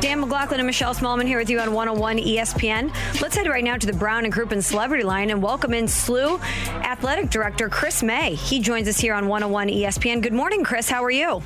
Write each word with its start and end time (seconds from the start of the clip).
Dan 0.00 0.20
McLaughlin 0.20 0.60
and 0.60 0.66
Michelle 0.66 0.94
Smallmon 0.94 1.26
here 1.26 1.38
with 1.38 1.50
you 1.50 1.60
on 1.60 1.72
101 1.72 2.18
ESPN. 2.18 2.92
Let's 3.20 3.36
head 3.36 3.46
right 3.46 3.64
now 3.64 3.76
to 3.76 3.86
the 3.86 3.92
Brown 3.92 4.24
and 4.24 4.32
Crouppen 4.32 4.62
Celebrity 4.62 5.04
Line 5.04 5.30
and 5.30 5.42
welcome 5.42 5.74
in 5.74 5.86
SLU 5.86 6.40
Athletic 6.82 7.30
Director 7.30 7.68
Chris 7.68 8.02
May. 8.02 8.34
He 8.34 8.60
joins 8.60 8.88
us 8.88 8.98
here 8.98 9.14
on 9.14 9.28
101 9.28 9.68
ESPN. 9.68 10.22
Good 10.22 10.32
morning, 10.32 10.64
Chris. 10.64 10.88
How 10.88 11.04
are 11.04 11.10
you? 11.10 11.42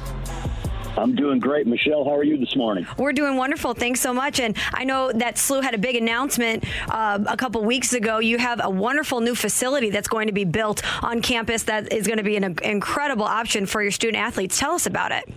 I'm 0.97 1.15
doing 1.15 1.39
great. 1.39 1.67
Michelle, 1.67 2.05
how 2.05 2.15
are 2.15 2.25
you 2.25 2.37
this 2.37 2.55
morning? 2.55 2.87
We're 2.98 3.12
doing 3.12 3.37
wonderful. 3.37 3.75
Thanks 3.75 4.01
so 4.01 4.12
much. 4.12 4.41
And 4.41 4.57
I 4.73 4.85
know 4.85 5.11
that 5.12 5.37
SLU 5.37 5.62
had 5.62 5.75
a 5.75 5.79
big 5.79 5.97
announcement 5.97 6.65
uh, 6.89 7.19
a 7.27 7.37
couple 7.37 7.65
weeks 7.65 7.93
ago. 7.93 8.19
You 8.19 8.39
have 8.39 8.61
a 8.62 8.69
wonderful 8.69 9.21
new 9.21 9.34
facility 9.34 9.91
that's 9.91 10.09
going 10.09 10.27
to 10.27 10.33
be 10.33 10.45
built 10.45 10.83
on 11.03 11.23
campus 11.23 11.65
that 11.65 11.93
is 11.93 12.07
going 12.07 12.19
to 12.19 12.25
be 12.25 12.37
an 12.37 12.59
incredible 12.62 13.25
option 13.25 13.67
for 13.67 13.83
your 13.83 13.91
student 13.91 14.23
athletes. 14.23 14.59
Tell 14.59 14.73
us 14.73 14.87
about 14.87 15.12
it. 15.12 15.29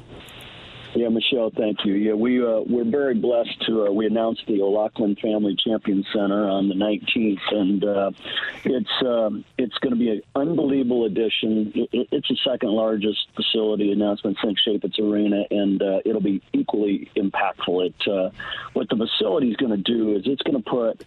Yeah, 0.95 1.09
Michelle, 1.09 1.51
thank 1.51 1.83
you. 1.83 1.93
Yeah, 1.93 2.13
we 2.13 2.41
uh, 2.41 2.61
we're 2.65 2.89
very 2.89 3.15
blessed 3.15 3.65
to 3.67 3.87
uh, 3.87 3.91
we 3.91 4.05
announced 4.05 4.43
the 4.47 4.61
O'Loughlin 4.61 5.17
Family 5.17 5.53
Champion 5.61 6.05
Center 6.13 6.47
on 6.47 6.69
the 6.69 6.75
19th, 6.75 7.51
and 7.51 7.83
uh, 7.83 8.11
it's 8.63 8.89
um, 9.05 9.43
it's 9.57 9.77
going 9.79 9.91
to 9.91 9.99
be 9.99 10.09
an 10.09 10.21
unbelievable 10.35 11.03
addition. 11.03 11.73
It, 11.75 12.07
it's 12.13 12.29
the 12.29 12.37
second 12.49 12.69
largest 12.69 13.27
facility 13.35 13.91
announcement 13.91 14.37
since 14.41 14.57
Chaifetz 14.65 14.97
Arena, 14.97 15.43
and 15.51 15.81
uh, 15.81 15.99
it'll 16.05 16.21
be 16.21 16.41
equally 16.53 17.11
impactful. 17.17 17.87
It 17.87 18.07
uh, 18.07 18.29
what 18.71 18.87
the 18.87 18.95
facility 18.95 19.49
is 19.49 19.57
going 19.57 19.71
to 19.71 19.91
do 19.91 20.15
is 20.15 20.23
it's 20.25 20.43
going 20.43 20.63
to 20.63 20.69
put 20.69 21.03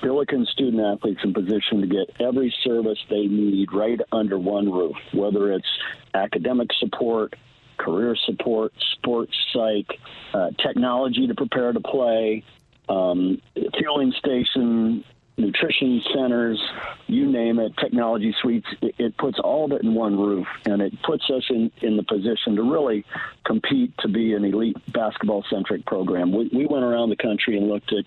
Billiken 0.00 0.46
student 0.46 0.82
athletes 0.82 1.20
in 1.24 1.34
position 1.34 1.82
to 1.82 1.86
get 1.86 2.10
every 2.20 2.54
service 2.64 2.98
they 3.10 3.26
need 3.26 3.70
right 3.70 4.00
under 4.12 4.38
one 4.38 4.72
roof, 4.72 4.96
whether 5.12 5.52
it's 5.52 5.68
academic 6.14 6.70
support, 6.78 7.34
career 7.76 8.16
support, 8.26 8.72
sports 8.92 9.34
psych, 9.52 9.98
uh, 10.34 10.50
technology 10.62 11.26
to 11.26 11.34
prepare 11.34 11.72
to 11.72 11.80
play, 11.80 12.44
um, 12.88 13.40
fueling 13.78 14.12
station, 14.18 15.04
nutrition 15.38 16.02
centers, 16.14 16.62
you 17.06 17.30
name 17.30 17.58
it, 17.58 17.76
technology 17.76 18.34
suites. 18.40 18.66
It, 18.80 18.94
it, 18.98 19.16
puts 19.18 19.38
all 19.38 19.66
of 19.66 19.72
it 19.72 19.82
in 19.82 19.94
one 19.94 20.18
roof, 20.18 20.46
and 20.64 20.80
it 20.80 20.94
puts 21.02 21.24
us 21.30 21.42
in, 21.50 21.70
in 21.82 21.96
the 21.96 22.02
position 22.02 22.56
to 22.56 22.62
really 22.62 23.04
compete 23.44 23.92
to 23.98 24.08
be 24.08 24.34
an 24.34 24.44
elite 24.44 24.76
basketball 24.92 25.44
centric 25.50 25.84
program. 25.84 26.32
We, 26.32 26.48
we 26.52 26.66
went 26.66 26.84
around 26.84 27.10
the 27.10 27.16
country 27.16 27.56
and 27.58 27.68
looked 27.68 27.92
at 27.92 28.04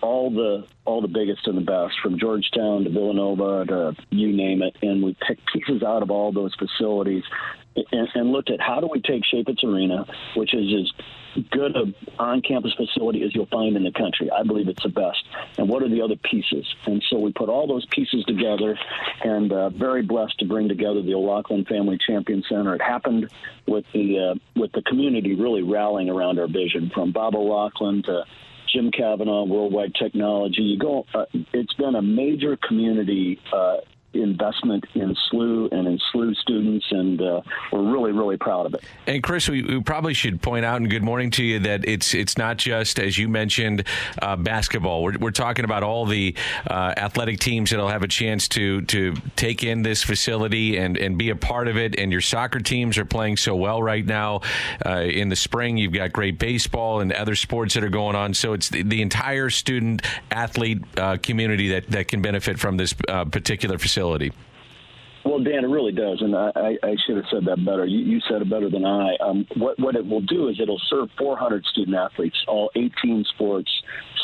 all 0.00 0.30
the 0.30 0.66
all 0.84 1.00
the 1.00 1.08
biggest 1.08 1.46
and 1.46 1.56
the 1.56 1.62
best, 1.62 1.94
from 2.02 2.18
Georgetown 2.18 2.84
to 2.84 2.90
Villanova 2.90 3.64
to 3.66 3.96
you 4.10 4.32
name 4.32 4.62
it, 4.62 4.76
and 4.82 5.02
we 5.02 5.16
picked 5.26 5.46
pieces 5.52 5.82
out 5.82 6.02
of 6.02 6.10
all 6.10 6.32
those 6.32 6.54
facilities 6.56 7.22
and, 7.76 8.08
and 8.14 8.32
looked 8.32 8.50
at 8.50 8.60
how 8.60 8.80
do 8.80 8.88
we 8.90 9.00
take 9.00 9.22
Chaifetz 9.32 9.64
Arena, 9.64 10.06
which 10.36 10.54
is 10.54 10.72
as 10.74 11.44
good 11.50 11.74
a 11.76 11.84
on-campus 12.18 12.74
facility 12.74 13.22
as 13.22 13.34
you'll 13.34 13.46
find 13.46 13.76
in 13.76 13.84
the 13.84 13.92
country. 13.92 14.30
I 14.30 14.42
believe 14.42 14.68
it's 14.68 14.82
the 14.82 14.90
best. 14.90 15.24
And 15.56 15.68
what 15.68 15.82
are 15.82 15.88
the 15.88 16.02
other 16.02 16.16
pieces? 16.16 16.66
And 16.86 17.02
so 17.08 17.18
we 17.18 17.32
put 17.32 17.48
all 17.48 17.66
those 17.66 17.86
pieces 17.86 18.24
together, 18.26 18.78
and 19.24 19.52
uh, 19.52 19.70
very 19.70 20.02
blessed 20.02 20.38
to 20.40 20.44
bring 20.44 20.68
together 20.68 21.02
the 21.02 21.14
O'Loughlin 21.14 21.64
Family 21.64 21.98
Champion 22.06 22.42
Center. 22.48 22.74
It 22.74 22.82
happened 22.82 23.30
with 23.66 23.84
the 23.94 24.32
uh, 24.32 24.60
with 24.60 24.72
the 24.72 24.82
community 24.82 25.34
really 25.34 25.62
rallying 25.62 26.10
around 26.10 26.38
our 26.38 26.48
vision, 26.48 26.90
from 26.94 27.12
Bob 27.12 27.34
O'Loughlin 27.34 28.02
to 28.02 28.24
Jim 28.72 28.90
Kavanaugh, 28.90 29.44
Worldwide 29.44 29.94
Technology. 29.94 30.62
You 30.62 30.78
go. 30.78 31.06
Uh, 31.14 31.26
it's 31.52 31.74
been 31.74 31.94
a 31.94 32.02
major 32.02 32.56
community 32.56 33.40
uh, 33.52 33.76
investment 34.14 34.84
in 34.94 35.14
SLU 35.32 35.72
and 35.72 35.86
in 35.88 35.98
SLU 36.12 36.34
students, 36.36 36.86
and 36.90 37.20
uh, 37.20 37.40
we're 37.72 37.90
really, 37.90 38.12
really 38.12 38.36
proud 38.36 38.66
of 38.66 38.74
it. 38.74 38.84
And 39.06 39.22
Chris, 39.22 39.48
we, 39.48 39.62
we, 39.62 39.82
probably 39.82 40.14
should 40.14 40.42
point 40.42 40.64
out, 40.64 40.76
and 40.76 40.90
good 40.90 41.02
morning 41.02 41.30
to 41.32 41.44
you, 41.44 41.58
that 41.60 41.86
it's 41.86 42.14
it's 42.14 42.36
not 42.36 42.58
just 42.58 42.98
as 42.98 43.16
you 43.16 43.28
mentioned 43.28 43.86
uh, 44.20 44.36
basketball. 44.36 45.02
We're, 45.02 45.18
we're 45.18 45.30
talking 45.30 45.64
about 45.64 45.82
all 45.82 46.06
the 46.06 46.34
uh, 46.68 46.94
athletic 46.96 47.40
teams 47.40 47.70
that'll 47.70 47.88
have 47.88 48.02
a 48.02 48.08
chance 48.08 48.48
to 48.48 48.82
to 48.82 49.14
take 49.36 49.64
in 49.64 49.82
this 49.82 50.02
facility 50.02 50.76
and 50.76 50.96
and 50.96 51.16
be 51.16 51.30
a 51.30 51.36
part 51.36 51.68
of 51.68 51.76
it. 51.76 51.98
And 51.98 52.12
your 52.12 52.20
soccer 52.20 52.60
teams 52.60 52.98
are 52.98 53.04
playing 53.04 53.38
so 53.38 53.56
well 53.56 53.82
right 53.82 54.04
now. 54.04 54.40
Uh, 54.84 55.00
in 55.00 55.28
the 55.28 55.36
spring, 55.36 55.76
you've 55.76 55.92
got 55.92 56.12
great 56.12 56.38
baseball 56.38 57.00
and 57.00 57.12
other 57.12 57.34
sports 57.34 57.74
that 57.74 57.84
are 57.84 57.88
going 57.88 58.16
on. 58.16 58.34
So 58.34 58.52
it's 58.52 58.68
the, 58.68 58.82
the 58.82 59.02
entire 59.02 59.50
student 59.50 60.02
athlete 60.30 60.82
uh, 60.96 61.16
community 61.22 61.68
that 61.70 61.90
that 61.90 62.08
can 62.08 62.20
benefit 62.20 62.58
from 62.58 62.76
this 62.76 62.94
uh, 63.08 63.24
particular 63.24 63.78
facility 63.78 64.01
Well, 65.24 65.38
Dan, 65.38 65.64
it 65.64 65.68
really 65.68 65.92
does, 65.92 66.20
and 66.20 66.34
I, 66.34 66.78
I 66.82 66.96
should 67.06 67.16
have 67.16 67.26
said 67.30 67.44
that 67.44 67.64
better. 67.64 67.86
You, 67.86 68.00
you 68.00 68.20
said 68.28 68.42
it 68.42 68.50
better 68.50 68.68
than 68.68 68.84
I. 68.84 69.14
Um, 69.20 69.46
what 69.56 69.78
what 69.78 69.94
it 69.94 70.04
will 70.04 70.20
do 70.20 70.48
is 70.48 70.58
it'll 70.60 70.80
serve 70.90 71.10
400 71.16 71.64
student 71.66 71.96
athletes, 71.96 72.36
all 72.48 72.70
18 72.74 73.24
sports, 73.32 73.70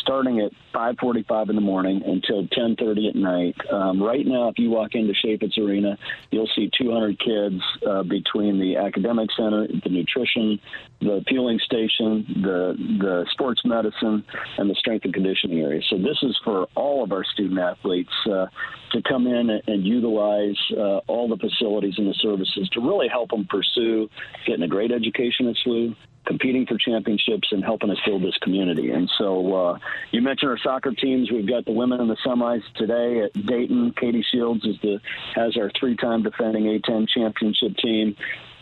starting 0.09 0.41
at 0.41 0.53
5:45 0.73 1.51
in 1.51 1.55
the 1.55 1.61
morning 1.61 2.03
until 2.03 2.47
10:30 2.49 3.09
at 3.09 3.15
night. 3.15 3.57
Um, 3.71 4.03
right 4.03 4.27
now, 4.27 4.49
if 4.49 4.59
you 4.59 4.71
walk 4.71 4.95
into 4.95 5.13
Chaifetz 5.13 5.59
Arena, 5.59 5.99
you'll 6.31 6.49
see 6.57 6.71
200 6.79 7.19
kids 7.19 7.61
uh, 7.87 8.03
between 8.05 8.59
the 8.59 8.77
academic 8.77 9.29
center, 9.37 9.67
the 9.67 9.91
nutrition, 9.91 10.59
the 11.01 11.23
fueling 11.29 11.59
station, 11.59 12.25
the 12.43 12.75
the 12.99 13.27
sports 13.33 13.61
medicine, 13.67 14.25
and 14.57 14.71
the 14.71 14.75
strength 14.77 15.05
and 15.05 15.13
conditioning 15.13 15.61
area. 15.61 15.83
So 15.91 15.99
this 15.99 16.17
is 16.23 16.35
for 16.43 16.69
all 16.75 17.05
of 17.05 17.13
our 17.13 17.25
student 17.25 17.61
athletes 17.61 18.13
uh, 18.27 18.47
to 18.93 19.03
come 19.03 19.27
in 19.27 19.51
and, 19.51 19.87
utilize 19.89 20.59
uh, 20.77 20.99
all 21.07 21.29
the 21.29 21.37
facilities 21.37 21.95
and 21.99 22.09
the 22.09 22.15
services 22.15 22.69
to 22.73 22.81
really 22.81 23.09
help 23.09 23.31
them 23.31 23.47
pursue 23.49 24.11
getting 24.47 24.63
a 24.63 24.69
great 24.69 24.91
education 24.91 25.47
at 25.49 25.55
SLU, 25.65 25.95
competing 26.28 26.66
for 26.66 26.77
championships 26.77 27.49
and 27.50 27.65
helping 27.65 27.91
us 27.91 27.97
build 28.06 28.22
this 28.22 28.37
community. 28.43 28.91
And 28.91 29.11
so 29.19 29.55
uh, 29.55 29.78
you 30.12 30.21
mentioned 30.21 30.50
our 30.50 30.59
soccer 30.59 30.93
teams. 30.93 31.33
We've 31.33 31.49
got 31.49 31.65
the 31.65 31.72
women 31.72 32.00
in 32.00 32.06
the 32.06 32.19
semis 32.25 32.62
today 32.77 33.22
at 33.22 33.33
Dayton. 33.47 33.94
Katie 33.99 34.25
Shields 34.31 34.65
is 34.65 34.77
the 34.83 35.00
has 35.34 35.56
our 35.56 35.72
three-time 35.81 36.22
defending 36.22 36.65
A10 36.65 37.09
championship 37.09 37.77
team. 37.78 38.15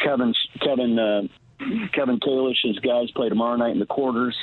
Kevin 0.03 0.33
Kevin 0.63 0.99
uh, 0.99 1.23
Kevin 1.93 2.21
Kalish's 2.21 2.79
guys 2.79 3.11
play 3.11 3.29
tomorrow 3.29 3.57
night 3.57 3.73
in 3.73 3.81
the 3.81 3.87
quarters. 3.87 4.37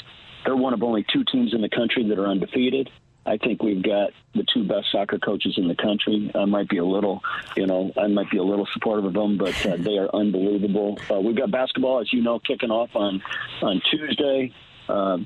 They're 0.46 0.56
one 0.56 0.74
of 0.74 0.84
only 0.84 1.06
two 1.12 1.24
teams 1.24 1.54
in 1.54 1.62
the 1.62 1.70
country 1.70 2.08
that 2.10 2.20
are 2.20 2.28
undefeated. 2.28 2.90
I 3.26 3.38
think 3.38 3.64
we've 3.64 3.82
got 3.82 4.12
the 4.36 4.46
two 4.54 4.66
best 4.66 4.92
soccer 4.92 5.18
coaches 5.18 5.56
in 5.58 5.68
the 5.68 5.76
country. 5.76 6.32
I 6.36 6.46
might 6.46 6.68
be 6.68 6.78
a 6.78 6.86
little, 6.86 7.22
you 7.56 7.66
know, 7.66 7.92
I 7.98 8.08
might 8.08 8.30
be 8.30 8.38
a 8.38 8.44
little 8.44 8.68
supportive 8.74 9.06
of 9.06 9.14
them, 9.14 9.38
but 9.38 9.66
uh, 9.66 9.78
they 9.78 9.98
are 9.98 10.14
unbelievable. 10.14 11.00
Uh, 11.10 11.22
we've 11.22 11.36
got 11.36 11.52
basketball, 11.52 12.02
as 12.02 12.12
you 12.12 12.22
know, 12.22 12.40
kicking 12.40 12.72
off 12.72 12.96
on 12.96 13.22
on 13.62 13.82
Tuesday 13.90 14.54
uh, 14.90 15.18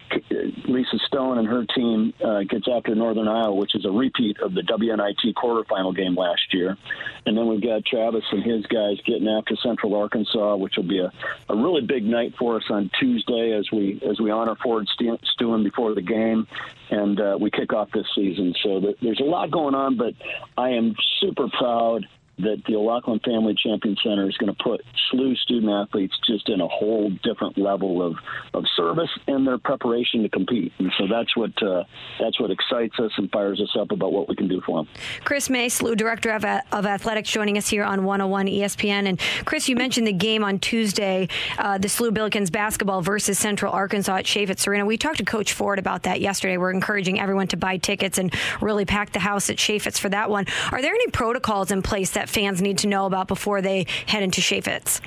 Lisa 0.67 0.97
Stone 1.07 1.39
and 1.39 1.47
her 1.47 1.65
team 1.75 2.13
uh, 2.23 2.43
gets 2.43 2.67
after 2.71 2.93
Northern 2.95 3.27
Iowa, 3.27 3.55
which 3.55 3.75
is 3.75 3.85
a 3.85 3.91
repeat 3.91 4.39
of 4.39 4.53
the 4.53 4.61
WNIT 4.61 5.33
quarterfinal 5.35 5.95
game 5.95 6.15
last 6.15 6.53
year. 6.53 6.77
And 7.25 7.37
then 7.37 7.47
we've 7.47 7.61
got 7.61 7.85
Travis 7.85 8.23
and 8.31 8.43
his 8.43 8.65
guys 8.67 8.97
getting 9.05 9.27
after 9.27 9.55
Central 9.63 9.95
Arkansas, 9.95 10.55
which 10.57 10.75
will 10.77 10.87
be 10.87 10.99
a, 10.99 11.11
a 11.49 11.55
really 11.55 11.81
big 11.81 12.03
night 12.03 12.33
for 12.37 12.57
us 12.57 12.63
on 12.69 12.89
Tuesday 12.99 13.53
as 13.57 13.67
we 13.71 14.01
as 14.07 14.19
we 14.19 14.31
honor 14.31 14.55
Ford 14.61 14.87
Stuen 14.99 15.63
before 15.63 15.95
the 15.95 16.01
game, 16.01 16.47
and 16.89 17.19
uh, 17.19 17.37
we 17.39 17.49
kick 17.51 17.73
off 17.73 17.89
this 17.93 18.07
season. 18.15 18.53
So 18.63 18.93
there's 19.01 19.19
a 19.19 19.23
lot 19.23 19.51
going 19.51 19.75
on, 19.75 19.97
but 19.97 20.13
I 20.57 20.69
am 20.69 20.95
super 21.19 21.47
proud 21.49 22.05
that 22.39 22.61
the 22.67 22.75
O'Loughlin 22.75 23.19
Family 23.19 23.55
Champion 23.55 23.95
Center 24.03 24.29
is 24.29 24.37
going 24.37 24.53
to 24.53 24.63
put 24.63 24.81
SLU 25.11 25.35
student 25.37 25.71
athletes 25.71 26.13
just 26.27 26.49
in 26.49 26.61
a 26.61 26.67
whole 26.67 27.09
different 27.23 27.57
level 27.57 28.05
of, 28.05 28.15
of 28.53 28.63
service 28.75 29.09
and 29.27 29.47
their 29.47 29.57
preparation 29.57 30.23
to 30.23 30.29
compete. 30.29 30.71
And 30.77 30.91
so 30.97 31.05
that's 31.07 31.35
what 31.35 31.51
uh, 31.63 31.83
that's 32.19 32.39
what 32.39 32.51
excites 32.51 32.99
us 32.99 33.11
and 33.17 33.31
fires 33.31 33.59
us 33.61 33.75
up 33.79 33.91
about 33.91 34.11
what 34.11 34.29
we 34.29 34.35
can 34.35 34.47
do 34.47 34.61
for 34.65 34.79
them. 34.79 34.87
Chris 35.23 35.49
May, 35.49 35.67
SLU 35.67 35.97
Director 35.97 36.31
of, 36.31 36.45
of 36.45 36.85
Athletics, 36.85 37.29
joining 37.29 37.57
us 37.57 37.67
here 37.69 37.83
on 37.83 38.03
101 38.03 38.47
ESPN. 38.47 39.07
And 39.07 39.19
Chris, 39.45 39.67
you 39.67 39.75
mentioned 39.75 40.07
the 40.07 40.13
game 40.13 40.43
on 40.43 40.59
Tuesday, 40.59 41.27
uh, 41.57 41.77
the 41.77 41.87
SLU 41.87 42.11
Billikens 42.11 42.51
basketball 42.51 43.01
versus 43.01 43.39
Central 43.39 43.73
Arkansas 43.73 44.17
at 44.17 44.25
Chaifetz 44.25 44.67
Arena. 44.67 44.85
We 44.85 44.97
talked 44.97 45.17
to 45.17 45.25
Coach 45.25 45.53
Ford 45.53 45.79
about 45.79 46.03
that 46.03 46.21
yesterday. 46.21 46.57
We're 46.57 46.71
encouraging 46.71 47.19
everyone 47.19 47.47
to 47.47 47.57
buy 47.57 47.77
tickets 47.77 48.17
and 48.17 48.33
really 48.61 48.85
pack 48.85 49.11
the 49.11 49.19
house 49.19 49.49
at 49.49 49.57
Chaifetz 49.57 49.99
for 49.99 50.09
that 50.09 50.29
one. 50.29 50.45
Are 50.71 50.81
there 50.81 50.93
any 50.93 51.07
protocols 51.07 51.71
in 51.71 51.81
place 51.81 52.11
that 52.11 52.26
fans 52.27 52.61
need 52.61 52.79
to 52.79 52.87
know 52.87 53.05
about 53.05 53.27
before 53.27 53.61
they 53.61 53.85
head 54.05 54.23
into 54.23 54.41
Chaifetz? 54.41 55.01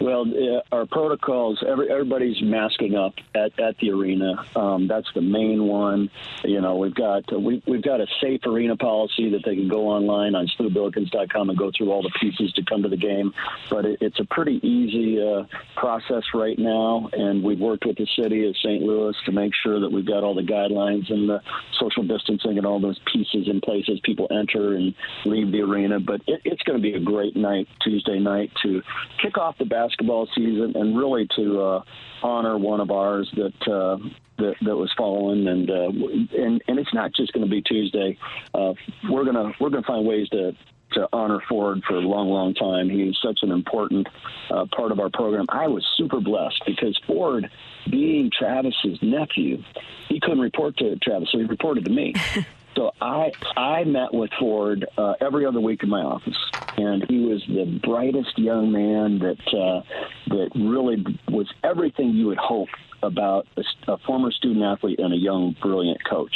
Well, 0.00 0.26
uh, 0.26 0.74
our 0.74 0.86
protocols, 0.86 1.62
every, 1.66 1.90
everybody's 1.90 2.40
masking 2.42 2.94
up 2.94 3.14
at, 3.34 3.58
at 3.58 3.78
the 3.78 3.90
arena. 3.90 4.44
Um, 4.54 4.88
that's 4.88 5.08
the 5.14 5.20
main 5.20 5.64
one. 5.64 6.10
You 6.44 6.60
know, 6.60 6.76
we've 6.76 6.94
got 6.94 7.24
we, 7.32 7.62
we've 7.66 7.82
got 7.82 8.00
a 8.00 8.06
safe 8.20 8.40
arena 8.46 8.76
policy 8.76 9.30
that 9.30 9.42
they 9.44 9.56
can 9.56 9.68
go 9.68 9.88
online 9.88 10.34
on 10.34 10.48
slubillikens.com 10.58 11.50
and 11.50 11.58
go 11.58 11.70
through 11.76 11.90
all 11.90 12.02
the 12.02 12.12
pieces 12.20 12.52
to 12.54 12.64
come 12.64 12.82
to 12.82 12.88
the 12.88 12.96
game. 12.96 13.32
But 13.70 13.84
it, 13.84 13.98
it's 14.00 14.20
a 14.20 14.24
pretty 14.24 14.60
easy 14.66 15.20
uh, 15.22 15.44
process 15.76 16.24
right 16.34 16.58
now, 16.58 17.08
and 17.12 17.42
we've 17.42 17.60
worked 17.60 17.86
with 17.86 17.96
the 17.96 18.06
city 18.20 18.48
of 18.48 18.56
St. 18.58 18.82
Louis 18.82 19.14
to 19.24 19.32
make 19.32 19.52
sure 19.62 19.80
that 19.80 19.90
we've 19.90 20.06
got 20.06 20.24
all 20.24 20.34
the 20.34 20.42
guidelines 20.42 21.10
and 21.10 21.28
the 21.28 21.40
social 21.80 22.02
distancing 22.02 22.58
and 22.58 22.66
all 22.66 22.80
those 22.80 23.00
pieces 23.12 23.48
in 23.48 23.60
place 23.60 23.84
as 23.90 23.98
people 24.00 24.28
enter 24.30 24.74
and 24.74 24.94
leave 25.24 25.52
the 25.52 25.60
arena. 25.60 26.00
But 26.00 26.22
it, 26.26 26.40
it's 26.44 26.62
going 26.62 26.78
to 26.78 26.82
be 26.82 26.94
a 26.94 27.00
great 27.00 27.36
night 27.36 27.68
Tuesday 27.82 28.18
night 28.18 28.50
to 28.62 28.82
kick 29.22 29.38
off 29.38 29.58
the 29.58 29.65
basketball 29.68 30.28
season 30.34 30.72
and 30.74 30.96
really 30.96 31.28
to 31.36 31.60
uh, 31.60 31.82
honor 32.22 32.58
one 32.58 32.80
of 32.80 32.90
ours 32.90 33.30
that 33.36 33.72
uh, 33.72 33.98
that, 34.38 34.54
that 34.62 34.76
was 34.76 34.92
fallen 34.96 35.48
and 35.48 35.70
uh, 35.70 35.88
and 36.38 36.62
and 36.68 36.78
it's 36.78 36.92
not 36.92 37.12
just 37.14 37.32
going 37.32 37.44
to 37.44 37.50
be 37.50 37.62
Tuesday. 37.62 38.18
Uh, 38.54 38.74
we're 39.08 39.24
gonna 39.24 39.52
we're 39.60 39.70
gonna 39.70 39.86
find 39.86 40.06
ways 40.06 40.28
to 40.30 40.52
to 40.92 41.08
honor 41.12 41.40
Ford 41.48 41.82
for 41.86 41.96
a 41.96 42.00
long, 42.00 42.28
long 42.28 42.54
time. 42.54 42.88
He 42.88 43.14
such 43.22 43.40
an 43.42 43.50
important 43.50 44.08
uh, 44.50 44.66
part 44.74 44.92
of 44.92 45.00
our 45.00 45.10
program. 45.10 45.46
I 45.48 45.68
was 45.68 45.84
super 45.96 46.20
blessed 46.20 46.62
because 46.64 46.98
Ford, 47.06 47.50
being 47.90 48.30
Travis's 48.36 48.98
nephew, 49.02 49.62
he 50.08 50.20
couldn't 50.20 50.40
report 50.40 50.76
to 50.78 50.96
Travis, 50.96 51.28
so 51.32 51.38
he 51.38 51.44
reported 51.44 51.84
to 51.86 51.90
me. 51.90 52.14
So 52.76 52.92
I 53.00 53.32
I 53.56 53.84
met 53.84 54.12
with 54.12 54.30
Ford 54.38 54.86
uh, 54.98 55.14
every 55.20 55.46
other 55.46 55.60
week 55.60 55.82
in 55.82 55.88
my 55.88 56.02
office, 56.02 56.36
and 56.76 57.04
he 57.08 57.20
was 57.20 57.42
the 57.48 57.80
brightest 57.82 58.38
young 58.38 58.70
man 58.70 59.18
that 59.20 59.58
uh, 59.58 59.80
that 60.28 60.50
really 60.54 61.02
was 61.28 61.50
everything 61.64 62.10
you 62.10 62.26
would 62.26 62.38
hope 62.38 62.68
about 63.02 63.46
a, 63.56 63.92
a 63.92 63.98
former 64.06 64.30
student 64.30 64.64
athlete 64.64 64.98
and 64.98 65.12
a 65.12 65.16
young, 65.16 65.54
brilliant 65.62 65.98
coach. 66.08 66.34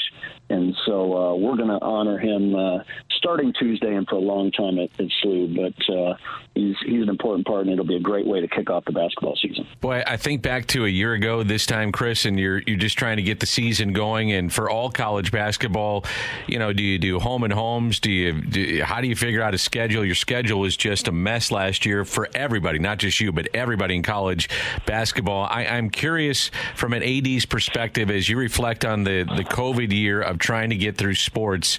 And 0.48 0.74
so 0.86 1.16
uh, 1.16 1.34
we're 1.36 1.56
going 1.56 1.68
to 1.68 1.84
honor 1.84 2.18
him 2.18 2.54
uh, 2.54 2.78
starting 3.20 3.52
Tuesday 3.52 3.94
and 3.94 4.08
for 4.08 4.14
a 4.14 4.20
long 4.20 4.50
time 4.50 4.78
at, 4.78 4.88
at 4.98 5.06
SLU. 5.22 5.54
But 5.54 5.94
uh, 5.94 6.14
he's 6.54 6.74
he's 6.84 7.02
an 7.02 7.08
important 7.08 7.46
part, 7.46 7.62
and 7.62 7.70
it'll 7.70 7.84
be 7.84 7.96
a 7.96 8.00
great 8.00 8.26
way 8.26 8.40
to 8.40 8.48
kick 8.48 8.70
off 8.70 8.84
the 8.86 8.92
basketball 8.92 9.36
season. 9.36 9.66
Boy, 9.80 10.02
I 10.06 10.16
think 10.16 10.42
back 10.42 10.66
to 10.68 10.86
a 10.86 10.88
year 10.88 11.12
ago 11.12 11.42
this 11.42 11.66
time, 11.66 11.92
Chris, 11.92 12.24
and 12.24 12.40
you're 12.40 12.62
you're 12.66 12.78
just 12.78 12.98
trying 12.98 13.18
to 13.18 13.22
get 13.22 13.40
the 13.40 13.46
season 13.46 13.92
going. 13.92 14.32
And 14.32 14.52
for 14.52 14.70
all 14.70 14.90
college 14.90 15.30
basketball, 15.30 16.04
you 16.46 16.58
know, 16.58 16.72
do 16.72 16.82
you 16.82 16.98
do 16.98 17.20
home 17.20 17.44
and 17.44 17.52
homes? 17.52 18.00
Do 18.00 18.10
you, 18.10 18.40
do 18.40 18.82
how 18.82 19.00
do 19.00 19.08
you 19.08 19.16
figure 19.16 19.42
out 19.42 19.54
a 19.54 19.58
schedule? 19.58 20.04
Your 20.04 20.14
schedule 20.14 20.60
was 20.60 20.76
just 20.76 21.06
a 21.06 21.12
mess 21.12 21.50
last 21.50 21.84
year 21.84 22.04
for 22.04 22.28
everybody, 22.34 22.78
not 22.78 22.98
just 22.98 23.20
you, 23.20 23.32
but 23.32 23.48
everybody 23.52 23.96
in 23.96 24.02
college 24.02 24.48
basketball. 24.86 25.46
I, 25.50 25.66
I'm 25.66 25.90
curious 25.90 26.50
from 26.74 26.94
an 26.94 27.02
AD's 27.02 27.44
perspective 27.44 28.10
as 28.10 28.28
you 28.28 28.38
reflect 28.38 28.84
on 28.84 29.04
the 29.04 29.24
the 29.24 29.44
COVID 29.44 29.92
year 29.92 30.22
of 30.22 30.38
trying 30.38 30.70
to 30.70 30.76
get 30.76 30.96
through 30.96 31.14
sports. 31.14 31.78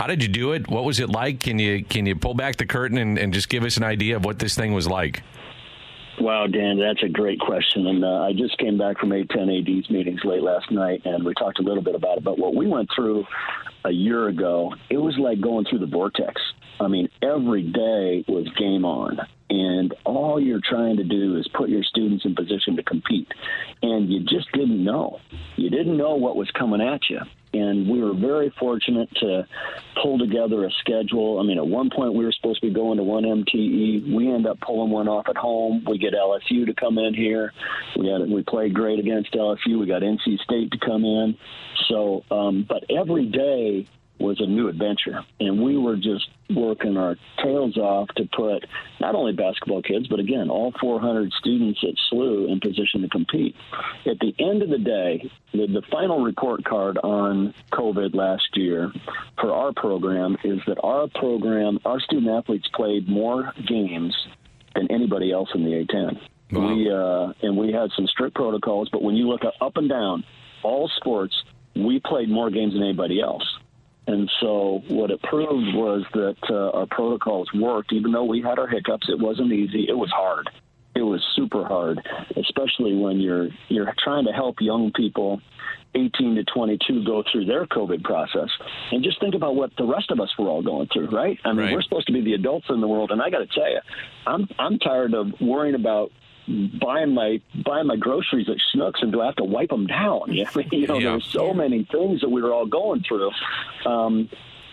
How 0.00 0.06
did 0.06 0.22
you 0.22 0.30
do 0.30 0.52
it? 0.52 0.66
What 0.66 0.84
was 0.84 0.98
it 0.98 1.10
like? 1.10 1.40
Can 1.40 1.58
you 1.58 1.84
can 1.84 2.06
you 2.06 2.16
pull 2.16 2.32
back 2.32 2.56
the 2.56 2.64
curtain 2.64 2.96
and, 2.96 3.18
and 3.18 3.34
just 3.34 3.50
give 3.50 3.64
us 3.64 3.76
an 3.76 3.84
idea 3.84 4.16
of 4.16 4.24
what 4.24 4.38
this 4.38 4.54
thing 4.54 4.72
was 4.72 4.88
like? 4.88 5.22
Wow, 6.18 6.46
Dan, 6.46 6.78
that's 6.78 7.02
a 7.02 7.08
great 7.10 7.38
question. 7.38 7.86
And 7.86 8.02
uh, 8.02 8.22
I 8.22 8.32
just 8.32 8.56
came 8.56 8.78
back 8.78 8.98
from 8.98 9.10
A10 9.10 9.60
AD's 9.60 9.90
meetings 9.90 10.20
late 10.24 10.42
last 10.42 10.70
night, 10.70 11.02
and 11.04 11.22
we 11.22 11.34
talked 11.34 11.58
a 11.58 11.62
little 11.62 11.82
bit 11.82 11.94
about 11.94 12.16
it. 12.16 12.24
But 12.24 12.38
what 12.38 12.54
we 12.54 12.66
went 12.66 12.88
through 12.96 13.26
a 13.84 13.90
year 13.90 14.28
ago, 14.28 14.74
it 14.88 14.96
was 14.96 15.18
like 15.18 15.38
going 15.38 15.66
through 15.66 15.80
the 15.80 15.86
vortex. 15.86 16.40
I 16.80 16.88
mean, 16.88 17.10
every 17.22 17.70
day 17.70 18.24
was 18.26 18.48
game 18.58 18.86
on. 18.86 19.18
And 19.50 19.94
all 20.06 20.40
you're 20.40 20.62
trying 20.66 20.96
to 20.96 21.04
do 21.04 21.36
is 21.36 21.46
put 21.54 21.68
your 21.68 21.82
students 21.82 22.24
in 22.24 22.34
position 22.34 22.74
to 22.76 22.82
compete. 22.82 23.28
And 23.82 24.10
you 24.10 24.20
just 24.20 24.50
didn't 24.52 24.82
know. 24.82 25.18
You 25.56 25.68
didn't 25.68 25.98
know 25.98 26.14
what 26.14 26.36
was 26.36 26.50
coming 26.52 26.80
at 26.80 27.00
you 27.10 27.18
and 27.52 27.88
we 27.88 28.02
were 28.02 28.14
very 28.14 28.52
fortunate 28.58 29.08
to 29.16 29.46
pull 30.02 30.18
together 30.18 30.64
a 30.64 30.70
schedule. 30.80 31.38
I 31.40 31.42
mean, 31.42 31.58
at 31.58 31.66
one 31.66 31.90
point 31.90 32.14
we 32.14 32.24
were 32.24 32.32
supposed 32.32 32.60
to 32.60 32.68
be 32.68 32.74
going 32.74 32.98
to 32.98 33.04
one 33.04 33.24
MTE. 33.24 34.14
We 34.14 34.32
end 34.32 34.46
up 34.46 34.60
pulling 34.60 34.90
one 34.90 35.08
off 35.08 35.26
at 35.28 35.36
home. 35.36 35.84
We 35.86 35.98
get 35.98 36.14
LSU 36.14 36.66
to 36.66 36.74
come 36.74 36.98
in 36.98 37.14
here. 37.14 37.52
We 37.96 38.08
had 38.08 38.28
we 38.28 38.42
played 38.42 38.74
great 38.74 38.98
against 38.98 39.32
LSU. 39.32 39.78
We 39.78 39.86
got 39.86 40.02
NC 40.02 40.38
State 40.40 40.70
to 40.72 40.78
come 40.78 41.04
in. 41.04 41.36
So, 41.88 42.24
um, 42.30 42.66
but 42.68 42.84
every 42.90 43.26
day 43.26 43.86
was 44.20 44.40
a 44.40 44.46
new 44.46 44.68
adventure. 44.68 45.24
And 45.38 45.62
we 45.62 45.76
were 45.76 45.96
just 45.96 46.28
working 46.50 46.96
our 46.96 47.16
tails 47.42 47.76
off 47.76 48.08
to 48.16 48.28
put 48.36 48.66
not 49.00 49.14
only 49.14 49.32
basketball 49.32 49.82
kids, 49.82 50.08
but 50.08 50.20
again, 50.20 50.50
all 50.50 50.72
400 50.80 51.32
students 51.32 51.80
at 51.82 51.94
SLU 52.12 52.50
in 52.50 52.60
position 52.60 53.02
to 53.02 53.08
compete. 53.08 53.54
At 54.06 54.18
the 54.18 54.34
end 54.38 54.62
of 54.62 54.68
the 54.68 54.78
day, 54.78 55.30
the, 55.52 55.66
the 55.66 55.82
final 55.90 56.22
report 56.22 56.64
card 56.64 56.98
on 56.98 57.54
COVID 57.72 58.14
last 58.14 58.48
year 58.54 58.92
for 59.40 59.52
our 59.52 59.72
program 59.72 60.36
is 60.44 60.60
that 60.66 60.78
our 60.82 61.08
program, 61.08 61.78
our 61.84 62.00
student 62.00 62.30
athletes 62.30 62.68
played 62.74 63.08
more 63.08 63.52
games 63.66 64.14
than 64.74 64.90
anybody 64.90 65.32
else 65.32 65.48
in 65.54 65.64
the 65.64 65.70
A10. 65.70 66.20
Wow. 66.52 66.74
We 66.74 66.90
uh, 66.90 67.46
and 67.46 67.56
we 67.56 67.72
had 67.72 67.90
some 67.94 68.06
strict 68.08 68.34
protocols, 68.34 68.88
but 68.90 69.02
when 69.02 69.14
you 69.14 69.28
look 69.28 69.42
up 69.60 69.76
and 69.76 69.88
down 69.88 70.24
all 70.62 70.90
sports, 70.96 71.34
we 71.76 72.00
played 72.00 72.28
more 72.28 72.50
games 72.50 72.74
than 72.74 72.82
anybody 72.82 73.20
else. 73.20 73.44
And 74.06 74.30
so 74.40 74.82
what 74.88 75.10
it 75.10 75.22
proved 75.22 75.74
was 75.74 76.04
that 76.14 76.36
uh, 76.48 76.70
our 76.70 76.86
protocols 76.86 77.48
worked. 77.54 77.92
Even 77.92 78.12
though 78.12 78.24
we 78.24 78.40
had 78.40 78.58
our 78.58 78.66
hiccups, 78.66 79.08
it 79.08 79.18
wasn't 79.18 79.52
easy. 79.52 79.86
It 79.88 79.96
was 79.96 80.10
hard. 80.10 80.48
It 80.94 81.02
was 81.02 81.24
super 81.36 81.64
hard, 81.64 82.00
especially 82.36 82.96
when 82.96 83.20
you're 83.20 83.48
you're 83.68 83.94
trying 84.02 84.24
to 84.24 84.32
help 84.32 84.56
young 84.60 84.90
people 84.90 85.40
18 85.94 86.36
to 86.36 86.44
22 86.44 87.04
go 87.04 87.22
through 87.30 87.46
their 87.46 87.66
COVID 87.66 88.02
process. 88.02 88.48
And 88.90 89.02
just 89.02 89.20
think 89.20 89.34
about 89.34 89.54
what 89.54 89.70
the 89.76 89.84
rest 89.84 90.10
of 90.10 90.20
us 90.20 90.30
were 90.38 90.48
all 90.48 90.62
going 90.62 90.88
through, 90.92 91.10
right? 91.10 91.38
I 91.44 91.52
mean, 91.52 91.66
right. 91.66 91.74
we're 91.74 91.82
supposed 91.82 92.06
to 92.08 92.12
be 92.12 92.22
the 92.22 92.34
adults 92.34 92.66
in 92.70 92.80
the 92.80 92.88
world, 92.88 93.10
and 93.10 93.20
I 93.20 93.30
got 93.30 93.38
to 93.38 93.46
tell 93.46 93.70
you, 93.70 93.80
I'm 94.26 94.48
I'm 94.58 94.78
tired 94.78 95.14
of 95.14 95.40
worrying 95.40 95.74
about 95.74 96.10
buying 96.80 97.14
my 97.14 97.40
buying 97.64 97.86
my 97.86 97.96
groceries 97.96 98.48
at 98.48 98.56
Schnucks 98.56 99.02
and 99.02 99.12
do 99.12 99.20
I 99.20 99.26
have 99.26 99.36
to 99.36 99.44
wipe 99.44 99.70
them 99.70 99.86
down? 99.86 100.22
You 100.30 100.44
know, 100.44 100.62
you 100.72 100.86
know 100.86 100.98
yeah. 100.98 101.10
there's 101.10 101.26
so 101.26 101.52
many 101.52 101.86
things 101.90 102.20
that 102.20 102.28
we 102.28 102.42
were 102.42 102.52
all 102.52 102.66
going 102.66 103.02
through. 103.06 103.30
Um, 103.84 104.28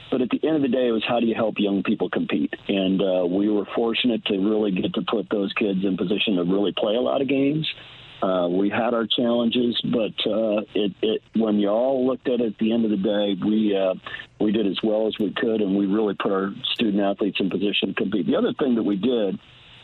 but 0.10 0.22
at 0.22 0.30
the 0.30 0.40
end 0.46 0.56
of 0.58 0.62
the 0.62 0.70
day, 0.70 0.88
it 0.88 0.92
was 0.92 1.04
how 1.08 1.20
do 1.20 1.26
you 1.26 1.36
help 1.36 1.56
young 1.58 1.84
people 1.84 2.10
compete? 2.10 2.54
And 2.68 3.02
uh, 3.02 3.26
we 3.26 3.50
were 3.50 3.66
fortunate 3.76 4.24
to 4.26 4.38
really 4.38 4.72
get 4.72 4.94
to 4.94 5.02
put 5.02 5.30
those 5.30 5.52
kids 5.54 5.84
in 5.84 5.98
position 5.98 6.36
to 6.38 6.44
really 6.44 6.74
play 6.78 6.96
a 6.96 7.02
lot 7.02 7.22
of 7.22 7.28
games. 7.28 7.68
Uh, 8.22 8.48
we 8.50 8.70
had 8.70 8.94
our 8.94 9.06
challenges, 9.06 9.80
but 9.84 10.14
uh, 10.30 10.62
it, 10.74 10.92
it, 11.02 11.22
when 11.36 11.60
you 11.60 11.70
all 11.70 12.08
looked 12.08 12.28
at 12.28 12.40
it 12.40 12.54
at 12.54 12.58
the 12.58 12.74
end 12.74 12.84
of 12.84 12.92
the 12.92 12.98
day, 12.98 13.36
we 13.46 13.78
uh, 13.78 13.94
we 14.40 14.52
did 14.52 14.66
as 14.66 14.78
well 14.82 15.08
as 15.08 15.14
we 15.20 15.32
could, 15.34 15.62
and 15.62 15.78
we 15.78 15.86
really 15.86 16.16
put 16.16 16.32
our 16.32 16.52
student 16.74 17.04
athletes 17.04 17.40
in 17.40 17.50
position 17.50 17.90
to 17.90 17.94
compete. 17.94 18.26
The 18.26 18.36
other 18.36 18.54
thing 18.54 18.76
that 18.76 18.84
we 18.84 18.96
did 18.96 19.38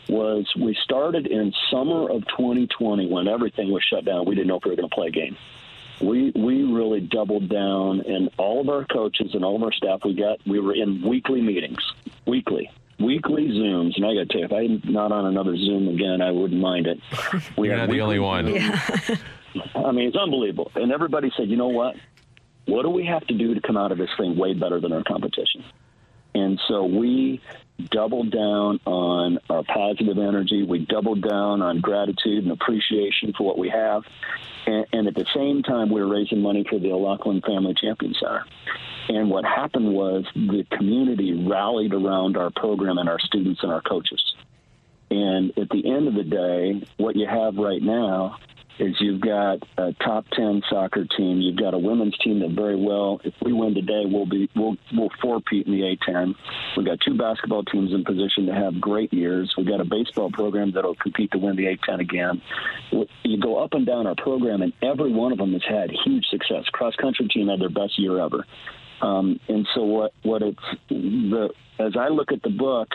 was 0.08 0.50
we 0.60 0.76
started 0.84 1.26
in 1.26 1.52
summer 1.70 2.10
of 2.10 2.26
2020 2.28 3.06
when 3.08 3.28
everything 3.28 3.70
was 3.70 3.82
shut 3.82 4.04
down. 4.04 4.26
We 4.26 4.34
didn't 4.34 4.48
know 4.48 4.56
if 4.56 4.64
we 4.64 4.70
were 4.70 4.76
going 4.76 4.88
to 4.88 4.94
play 4.94 5.08
a 5.08 5.10
game. 5.10 5.36
We 6.00 6.32
we 6.34 6.64
really 6.64 7.00
doubled 7.00 7.48
down, 7.48 8.00
and 8.00 8.28
all 8.36 8.60
of 8.60 8.68
our 8.68 8.84
coaches 8.84 9.30
and 9.32 9.44
all 9.44 9.54
of 9.56 9.62
our 9.62 9.72
staff 9.72 10.00
we 10.04 10.14
got 10.14 10.44
we 10.44 10.58
were 10.58 10.74
in 10.74 11.02
weekly 11.08 11.40
meetings, 11.40 11.78
weekly 12.26 12.68
weekly 12.98 13.48
Zooms, 13.48 13.96
and 13.96 14.06
I 14.06 14.14
got 14.14 14.28
to 14.30 14.48
tell 14.48 14.62
you, 14.62 14.76
if 14.76 14.84
I'm 14.84 14.92
not 14.92 15.12
on 15.12 15.26
another 15.26 15.56
Zoom 15.56 15.88
again, 15.88 16.20
I 16.20 16.30
wouldn't 16.30 16.60
mind 16.60 16.86
it. 16.86 17.00
We 17.56 17.68
You're 17.68 17.76
not 17.76 17.90
the 17.90 18.00
only 18.00 18.18
one. 18.18 18.48
Yeah. 18.48 18.80
I 19.74 19.92
mean, 19.92 20.08
it's 20.08 20.16
unbelievable. 20.16 20.70
And 20.74 20.92
everybody 20.92 21.30
said, 21.36 21.48
you 21.48 21.56
know 21.56 21.68
what? 21.68 21.96
What 22.66 22.82
do 22.82 22.90
we 22.90 23.04
have 23.06 23.24
to 23.26 23.34
do 23.34 23.54
to 23.54 23.60
come 23.60 23.76
out 23.76 23.92
of 23.92 23.98
this 23.98 24.10
thing 24.18 24.36
way 24.36 24.54
better 24.54 24.80
than 24.80 24.92
our 24.92 25.02
competition? 25.04 25.64
And 26.34 26.60
so 26.68 26.84
we 26.84 27.40
doubled 27.90 28.30
down 28.30 28.80
on 28.86 29.38
our 29.50 29.62
positive 29.64 30.18
energy. 30.18 30.62
We 30.62 30.80
doubled 30.80 31.22
down 31.22 31.62
on 31.62 31.80
gratitude 31.80 32.44
and 32.44 32.52
appreciation 32.52 33.32
for 33.36 33.44
what 33.44 33.58
we 33.58 33.68
have. 33.70 34.04
And, 34.66 34.86
and 34.92 35.08
at 35.08 35.14
the 35.14 35.26
same 35.34 35.62
time, 35.62 35.90
we 35.90 36.00
were 36.00 36.08
raising 36.08 36.40
money 36.40 36.64
for 36.68 36.78
the 36.78 36.92
O'Loughlin 36.92 37.40
Family 37.42 37.74
Champion 37.74 38.14
Center. 38.14 38.44
And 39.08 39.28
what 39.30 39.44
happened 39.44 39.92
was 39.92 40.24
the 40.34 40.64
community 40.72 41.34
rallied 41.34 41.92
around 41.92 42.36
our 42.36 42.50
program 42.50 42.98
and 42.98 43.08
our 43.08 43.18
students 43.18 43.62
and 43.62 43.70
our 43.70 43.82
coaches. 43.82 44.34
And 45.10 45.56
at 45.58 45.68
the 45.68 45.90
end 45.90 46.08
of 46.08 46.14
the 46.14 46.24
day, 46.24 46.86
what 46.96 47.14
you 47.14 47.26
have 47.26 47.56
right 47.56 47.82
now 47.82 48.38
is 48.78 48.94
you've 48.98 49.20
got 49.20 49.58
a 49.78 49.92
top 50.04 50.26
10 50.32 50.62
soccer 50.68 51.04
team. 51.16 51.40
You've 51.40 51.58
got 51.58 51.74
a 51.74 51.78
women's 51.78 52.16
team 52.18 52.40
that 52.40 52.50
very 52.50 52.76
well, 52.76 53.20
if 53.24 53.34
we 53.42 53.52
win 53.52 53.74
today, 53.74 54.04
we'll 54.06 54.26
be 54.26 54.50
we'll 54.56 54.76
we'll 54.92 55.10
four-peat 55.22 55.66
in 55.66 55.72
the 55.72 55.96
A10. 55.96 56.34
We've 56.76 56.86
got 56.86 56.98
two 57.00 57.16
basketball 57.16 57.64
teams 57.64 57.92
in 57.92 58.04
position 58.04 58.46
to 58.46 58.54
have 58.54 58.80
great 58.80 59.12
years. 59.12 59.54
We've 59.56 59.66
got 59.66 59.80
a 59.80 59.84
baseball 59.84 60.30
program 60.32 60.72
that'll 60.72 60.96
compete 60.96 61.30
to 61.32 61.38
win 61.38 61.56
the 61.56 61.76
A10 61.76 62.00
again. 62.00 62.42
You 63.22 63.40
go 63.40 63.62
up 63.62 63.74
and 63.74 63.86
down 63.86 64.06
our 64.06 64.16
program, 64.16 64.62
and 64.62 64.72
every 64.82 65.12
one 65.12 65.32
of 65.32 65.38
them 65.38 65.52
has 65.52 65.62
had 65.68 65.90
huge 66.04 66.26
success. 66.26 66.64
Cross 66.72 66.96
country 66.96 67.28
team 67.28 67.48
had 67.48 67.60
their 67.60 67.68
best 67.68 67.98
year 67.98 68.20
ever. 68.20 68.44
Um, 69.00 69.38
and 69.48 69.66
so 69.74 69.84
what 69.84 70.12
what 70.22 70.42
it's 70.42 70.58
the 70.88 71.50
as 71.78 71.96
I 71.98 72.08
look 72.08 72.32
at 72.32 72.42
the 72.42 72.50
book, 72.50 72.88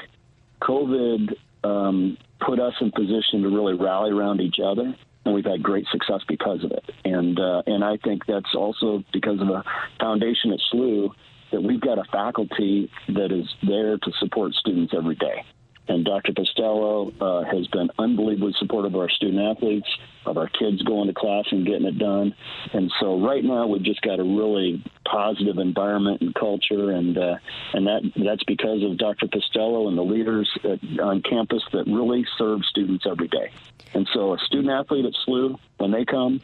COVID 0.61 1.35
um, 1.63 2.17
put 2.45 2.59
us 2.59 2.73
in 2.81 2.91
position 2.91 3.43
to 3.43 3.49
really 3.49 3.73
rally 3.73 4.11
around 4.11 4.41
each 4.41 4.57
other 4.63 4.95
and 5.29 5.35
we've 5.35 5.45
had 5.45 5.61
great 5.61 5.85
success 5.91 6.21
because 6.27 6.63
of 6.63 6.71
it. 6.71 6.83
And 7.05 7.39
uh, 7.39 7.61
and 7.67 7.83
I 7.83 7.97
think 7.97 8.25
that's 8.25 8.55
also 8.55 9.03
because 9.13 9.39
of 9.39 9.47
the 9.47 9.63
foundation 9.99 10.51
at 10.51 10.59
SLU 10.73 11.11
that 11.51 11.61
we've 11.61 11.81
got 11.81 11.99
a 11.99 12.03
faculty 12.11 12.91
that 13.07 13.31
is 13.31 13.47
there 13.61 13.97
to 13.97 14.11
support 14.19 14.53
students 14.53 14.93
every 14.95 15.15
day. 15.15 15.45
And 15.89 16.05
Dr. 16.05 16.33
Pestello 16.33 17.11
uh, 17.19 17.43
has 17.43 17.65
been 17.67 17.89
unbelievably 17.97 18.53
supportive 18.59 18.93
of 18.93 19.01
our 19.01 19.09
student 19.09 19.41
athletes, 19.41 19.87
of 20.25 20.37
our 20.37 20.47
kids 20.47 20.83
going 20.83 21.07
to 21.07 21.13
class 21.15 21.45
and 21.51 21.65
getting 21.65 21.87
it 21.87 21.97
done. 21.97 22.35
And 22.73 22.91
so 22.99 23.19
right 23.19 23.43
now 23.43 23.65
we've 23.65 23.83
just 23.83 24.01
got 24.01 24.19
a 24.19 24.23
really 24.23 24.83
positive 25.03 25.57
environment 25.57 26.21
and 26.21 26.35
culture, 26.35 26.91
and 26.91 27.17
uh, 27.17 27.37
and 27.73 27.87
that 27.87 28.01
that's 28.15 28.43
because 28.43 28.83
of 28.83 28.99
Dr. 28.99 29.25
Pestello 29.27 29.87
and 29.87 29.97
the 29.97 30.03
leaders 30.03 30.47
at, 30.63 30.79
on 30.99 31.23
campus 31.23 31.63
that 31.73 31.85
really 31.87 32.23
serve 32.37 32.63
students 32.65 33.05
every 33.09 33.27
day. 33.27 33.51
And 33.95 34.07
so 34.13 34.35
a 34.35 34.37
student 34.37 34.69
athlete 34.69 35.05
at 35.05 35.13
SLU, 35.27 35.57
when 35.77 35.89
they 35.89 36.05
come, 36.05 36.39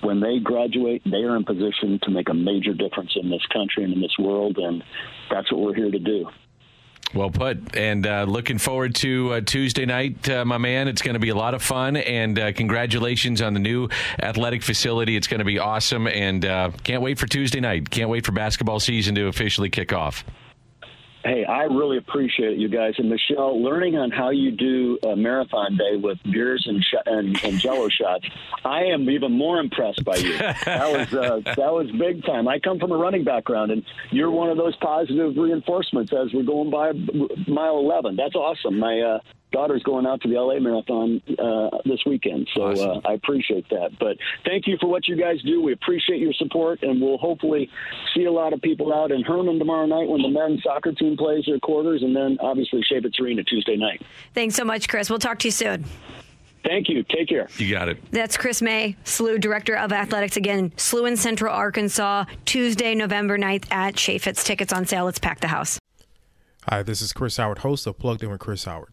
when 0.00 0.18
they 0.18 0.40
graduate, 0.40 1.02
they 1.04 1.22
are 1.22 1.36
in 1.36 1.44
position 1.44 2.00
to 2.02 2.10
make 2.10 2.28
a 2.28 2.34
major 2.34 2.74
difference 2.74 3.12
in 3.14 3.30
this 3.30 3.46
country 3.52 3.84
and 3.84 3.92
in 3.92 4.00
this 4.00 4.18
world, 4.18 4.58
and 4.58 4.82
that's 5.30 5.52
what 5.52 5.60
we're 5.60 5.74
here 5.74 5.90
to 5.90 6.00
do. 6.00 6.28
Well 7.14 7.30
put. 7.30 7.76
And 7.76 8.06
uh, 8.06 8.24
looking 8.24 8.58
forward 8.58 8.94
to 8.96 9.34
uh, 9.34 9.40
Tuesday 9.42 9.84
night, 9.84 10.28
uh, 10.28 10.44
my 10.44 10.58
man. 10.58 10.88
It's 10.88 11.02
going 11.02 11.14
to 11.14 11.20
be 11.20 11.28
a 11.28 11.34
lot 11.34 11.54
of 11.54 11.62
fun. 11.62 11.96
And 11.96 12.38
uh, 12.38 12.52
congratulations 12.52 13.42
on 13.42 13.52
the 13.52 13.60
new 13.60 13.88
athletic 14.18 14.62
facility. 14.62 15.16
It's 15.16 15.26
going 15.26 15.40
to 15.40 15.44
be 15.44 15.58
awesome. 15.58 16.06
And 16.06 16.44
uh, 16.44 16.70
can't 16.84 17.02
wait 17.02 17.18
for 17.18 17.26
Tuesday 17.26 17.60
night. 17.60 17.90
Can't 17.90 18.08
wait 18.08 18.24
for 18.24 18.32
basketball 18.32 18.80
season 18.80 19.14
to 19.16 19.26
officially 19.26 19.68
kick 19.68 19.92
off. 19.92 20.24
Hey, 21.24 21.44
I 21.44 21.64
really 21.64 21.98
appreciate 21.98 22.58
you 22.58 22.68
guys. 22.68 22.94
And 22.98 23.08
Michelle, 23.08 23.62
learning 23.62 23.96
on 23.96 24.10
how 24.10 24.30
you 24.30 24.50
do 24.50 24.98
a 25.04 25.14
marathon 25.14 25.76
day 25.76 25.96
with 25.96 26.18
beers 26.24 26.64
and 26.66 26.82
sh- 26.82 27.02
and, 27.06 27.44
and 27.44 27.60
Jello 27.60 27.88
shots, 27.88 28.26
I 28.64 28.84
am 28.86 29.08
even 29.08 29.30
more 29.30 29.60
impressed 29.60 30.04
by 30.04 30.16
you. 30.16 30.36
That 30.36 30.90
was 30.92 31.14
uh, 31.14 31.40
that 31.44 31.72
was 31.72 31.90
big 31.92 32.24
time. 32.24 32.48
I 32.48 32.58
come 32.58 32.80
from 32.80 32.90
a 32.90 32.96
running 32.96 33.22
background, 33.22 33.70
and 33.70 33.84
you're 34.10 34.30
one 34.32 34.50
of 34.50 34.56
those 34.56 34.74
positive 34.76 35.36
reinforcements 35.36 36.12
as 36.12 36.32
we're 36.32 36.42
going 36.42 36.70
by 36.70 36.92
mile 37.46 37.78
11. 37.78 38.16
That's 38.16 38.34
awesome. 38.34 38.80
My 38.80 39.00
uh, 39.00 39.18
daughter's 39.52 39.82
going 39.82 40.06
out 40.06 40.20
to 40.22 40.28
the 40.28 40.34
LA 40.34 40.58
Marathon 40.58 41.22
uh, 41.38 41.78
this 41.84 42.00
weekend, 42.06 42.48
so 42.54 42.62
uh, 42.62 42.72
awesome. 42.72 42.90
uh, 42.90 43.08
I 43.08 43.12
appreciate 43.14 43.68
that. 43.70 43.90
But 44.00 44.16
thank 44.44 44.66
you 44.66 44.76
for 44.80 44.88
what 44.88 45.06
you 45.06 45.16
guys 45.16 45.40
do. 45.42 45.62
We 45.62 45.72
appreciate 45.72 46.20
your 46.20 46.32
support, 46.34 46.82
and 46.82 47.00
we'll 47.00 47.18
hopefully 47.18 47.70
see 48.14 48.24
a 48.24 48.32
lot 48.32 48.52
of 48.52 48.60
people 48.60 48.92
out 48.92 49.12
in 49.12 49.22
Hermann 49.22 49.58
tomorrow 49.58 49.86
night 49.86 50.08
when 50.08 50.22
the 50.22 50.28
men's 50.28 50.62
soccer 50.62 50.92
team 50.92 51.16
plays 51.16 51.44
their 51.46 51.60
quarters, 51.60 52.02
and 52.02 52.14
then 52.14 52.38
obviously 52.40 52.82
Chaifetz 52.90 53.20
Arena 53.20 53.44
Tuesday 53.44 53.76
night. 53.76 54.02
Thanks 54.34 54.54
so 54.54 54.64
much, 54.64 54.88
Chris. 54.88 55.08
We'll 55.10 55.18
talk 55.18 55.38
to 55.40 55.48
you 55.48 55.52
soon. 55.52 55.84
Thank 56.64 56.88
you. 56.88 57.02
Take 57.02 57.28
care. 57.28 57.48
You 57.56 57.70
got 57.70 57.88
it. 57.88 57.98
That's 58.12 58.36
Chris 58.36 58.62
May, 58.62 58.96
SLU 59.04 59.40
Director 59.40 59.76
of 59.76 59.92
Athletics. 59.92 60.36
Again, 60.36 60.70
SLU 60.76 61.08
in 61.08 61.16
Central 61.16 61.52
Arkansas, 61.52 62.24
Tuesday, 62.44 62.94
November 62.94 63.36
9th 63.36 63.70
at 63.72 63.94
Chaifetz. 63.94 64.44
Tickets 64.44 64.72
on 64.72 64.86
sale. 64.86 65.04
Let's 65.04 65.18
pack 65.18 65.40
the 65.40 65.48
house. 65.48 65.78
Hi, 66.68 66.84
this 66.84 67.02
is 67.02 67.12
Chris 67.12 67.36
Howard, 67.38 67.58
host 67.58 67.86
of 67.88 67.98
Plugged 67.98 68.22
In 68.22 68.30
with 68.30 68.38
Chris 68.38 68.64
Howard. 68.64 68.92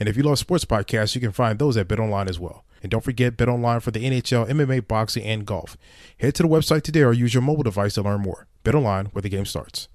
And 0.00 0.08
if 0.08 0.16
you 0.16 0.22
love 0.22 0.38
sports 0.38 0.64
podcasts, 0.64 1.14
you 1.14 1.20
can 1.20 1.30
find 1.30 1.58
those 1.58 1.76
at 1.76 1.86
BetOnline 1.86 2.28
as 2.28 2.40
well. 2.40 2.64
And 2.82 2.90
don't 2.90 3.04
forget 3.04 3.36
BetOnline 3.36 3.82
for 3.82 3.90
the 3.90 4.02
NHL, 4.02 4.48
MMA, 4.48 4.88
boxing, 4.88 5.24
and 5.24 5.46
golf. 5.46 5.76
Head 6.18 6.34
to 6.36 6.42
the 6.42 6.48
website 6.48 6.82
today 6.82 7.02
or 7.02 7.12
use 7.12 7.34
your 7.34 7.42
mobile 7.42 7.62
device 7.62 7.94
to 7.94 8.02
learn 8.02 8.22
more. 8.22 8.46
BetOnline, 8.64 9.12
where 9.12 9.20
the 9.20 9.28
game 9.28 9.44
starts. 9.44 9.88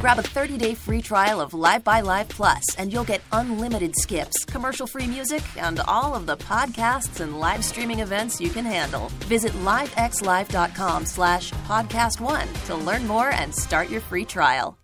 Grab 0.00 0.18
a 0.18 0.22
30-day 0.22 0.74
free 0.74 1.00
trial 1.00 1.40
of 1.40 1.52
LiveXLive 1.52 2.28
Plus, 2.28 2.74
and 2.74 2.92
you'll 2.92 3.04
get 3.04 3.22
unlimited 3.30 3.94
skips, 3.96 4.44
commercial-free 4.44 5.06
music, 5.06 5.44
and 5.56 5.78
all 5.86 6.16
of 6.16 6.26
the 6.26 6.36
podcasts 6.36 7.20
and 7.20 7.38
live 7.38 7.64
streaming 7.64 8.00
events 8.00 8.40
you 8.40 8.50
can 8.50 8.64
handle. 8.64 9.08
Visit 9.26 9.52
livexlive.com 9.52 11.06
slash 11.06 11.52
podcast 11.68 12.20
one 12.20 12.48
to 12.66 12.74
learn 12.74 13.06
more 13.06 13.30
and 13.30 13.54
start 13.54 13.90
your 13.90 14.00
free 14.00 14.24
trial. 14.24 14.81